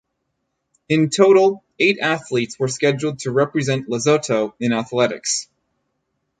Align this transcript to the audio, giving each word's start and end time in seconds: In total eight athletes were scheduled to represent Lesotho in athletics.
In 0.89 1.11
total 1.11 1.63
eight 1.77 1.99
athletes 1.99 2.57
were 2.57 2.67
scheduled 2.69 3.19
to 3.19 3.29
represent 3.31 3.87
Lesotho 3.87 4.55
in 4.59 4.73
athletics. 4.73 5.47